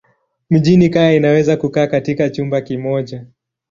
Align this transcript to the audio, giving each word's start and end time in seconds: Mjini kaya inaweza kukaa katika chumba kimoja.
Mjini 0.49 0.89
kaya 0.89 1.13
inaweza 1.13 1.57
kukaa 1.57 1.87
katika 1.87 2.29
chumba 2.29 2.61
kimoja. 2.61 3.25